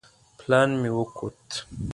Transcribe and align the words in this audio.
پلان 0.39 0.69
مې 0.81 0.89
وکوت. 0.97 1.45